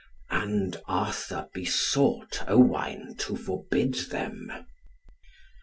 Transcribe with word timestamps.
And 0.31 0.81
Arthur 0.87 1.47
besought 1.53 2.43
Owain 2.49 3.13
to 3.19 3.35
forbid 3.35 3.93
them. 4.09 4.51